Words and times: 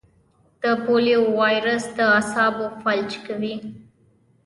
د 0.61 0.63
پولیو 0.83 1.23
وایرس 1.39 1.83
د 1.97 1.97
اعصابو 2.15 2.65
فلج 2.81 3.11
کوي. 3.25 3.55